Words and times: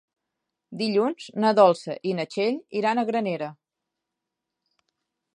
Dilluns 0.77 1.25
na 1.43 1.51
Dolça 1.59 1.95
i 2.11 2.15
na 2.19 2.25
Txell 2.31 2.57
iran 2.79 3.01
a 3.01 3.03
Granera. 3.09 3.51